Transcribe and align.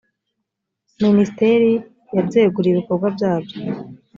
minisiteriya 1.03 2.19
byaguriye 2.27 2.71
ibikorwa 2.73 3.07
byabyo 3.15 3.57